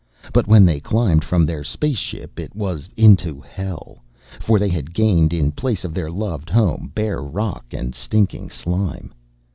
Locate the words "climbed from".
0.79-1.45